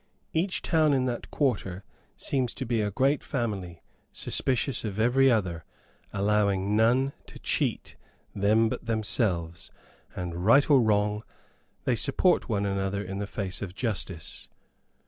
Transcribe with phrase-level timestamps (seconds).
[0.33, 1.83] Each town in that quarter
[2.17, 5.63] seems to be a great family, suspicious of every other,
[6.11, 7.97] allowing none to cheat
[8.33, 9.69] them but themselves;
[10.15, 11.21] and, right or wrong,
[11.83, 14.47] they support one another in the face of justice.